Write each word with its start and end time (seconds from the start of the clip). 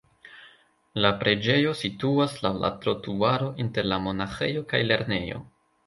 La 1.05 1.11
preĝejo 1.19 1.75
situas 1.83 2.35
laŭ 2.47 2.53
la 2.65 2.73
trotuaro 2.87 3.53
inter 3.67 3.91
la 3.93 4.05
monaĥejo 4.09 4.69
kaj 4.75 4.85
lernejo. 4.93 5.49